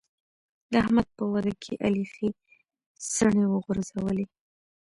[0.71, 2.27] د احمد په واده کې علي ښې
[3.13, 4.25] څڼې وغورځولې.